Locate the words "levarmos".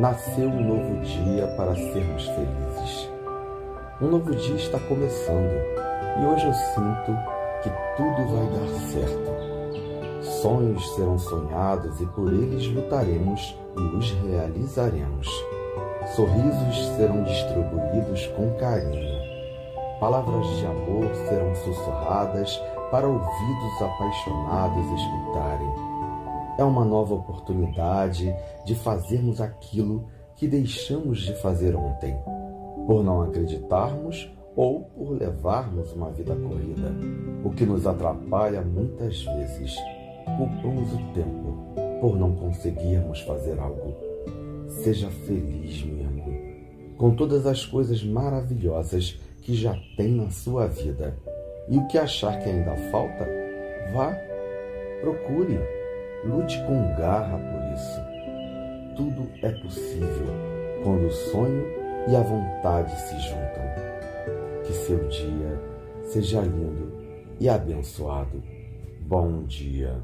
35.12-35.90